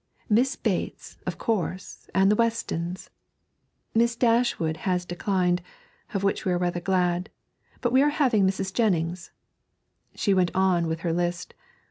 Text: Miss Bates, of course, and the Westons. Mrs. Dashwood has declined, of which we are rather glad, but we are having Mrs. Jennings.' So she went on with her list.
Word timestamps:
Miss 0.29 0.55
Bates, 0.55 1.19
of 1.27 1.37
course, 1.37 2.09
and 2.15 2.31
the 2.31 2.35
Westons. 2.35 3.11
Mrs. 3.95 4.17
Dashwood 4.17 4.77
has 4.77 5.05
declined, 5.05 5.61
of 6.15 6.23
which 6.23 6.43
we 6.43 6.51
are 6.51 6.57
rather 6.57 6.79
glad, 6.81 7.29
but 7.81 7.91
we 7.91 8.01
are 8.01 8.09
having 8.09 8.47
Mrs. 8.47 8.73
Jennings.' 8.73 9.25
So 9.29 10.11
she 10.15 10.33
went 10.33 10.49
on 10.55 10.87
with 10.87 11.01
her 11.01 11.13
list. 11.13 11.53